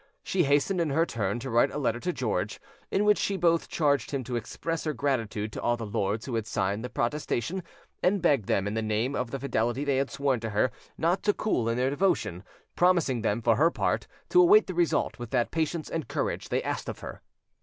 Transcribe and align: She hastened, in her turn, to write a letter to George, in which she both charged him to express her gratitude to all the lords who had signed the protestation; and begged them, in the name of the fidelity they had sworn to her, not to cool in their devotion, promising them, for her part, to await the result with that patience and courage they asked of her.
She 0.23 0.45
hastened, 0.45 0.81
in 0.81 0.89
her 0.89 1.05
turn, 1.05 1.37
to 1.41 1.49
write 1.51 1.69
a 1.69 1.77
letter 1.77 1.99
to 1.99 2.11
George, 2.11 2.59
in 2.89 3.05
which 3.05 3.19
she 3.19 3.37
both 3.37 3.67
charged 3.69 4.09
him 4.09 4.23
to 4.23 4.35
express 4.35 4.83
her 4.83 4.93
gratitude 4.93 5.53
to 5.53 5.61
all 5.61 5.77
the 5.77 5.85
lords 5.85 6.25
who 6.25 6.33
had 6.33 6.47
signed 6.47 6.83
the 6.83 6.89
protestation; 6.89 7.61
and 8.01 8.19
begged 8.19 8.47
them, 8.47 8.65
in 8.65 8.73
the 8.73 8.81
name 8.81 9.13
of 9.13 9.29
the 9.29 9.39
fidelity 9.39 9.83
they 9.85 9.97
had 9.97 10.09
sworn 10.09 10.39
to 10.39 10.49
her, 10.49 10.71
not 10.97 11.21
to 11.21 11.33
cool 11.35 11.69
in 11.69 11.77
their 11.77 11.91
devotion, 11.91 12.43
promising 12.75 13.21
them, 13.21 13.43
for 13.43 13.57
her 13.57 13.69
part, 13.69 14.07
to 14.29 14.41
await 14.41 14.65
the 14.65 14.73
result 14.73 15.19
with 15.19 15.29
that 15.29 15.51
patience 15.51 15.87
and 15.87 16.07
courage 16.07 16.49
they 16.49 16.63
asked 16.63 16.89
of 16.89 17.01
her. 17.01 17.21